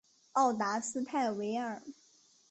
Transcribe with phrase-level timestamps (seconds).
[0.31, 1.83] 奥达斯泰韦尔。